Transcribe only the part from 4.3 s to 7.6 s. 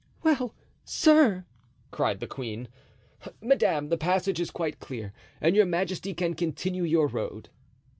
is quite clear and your majesty can continue your road."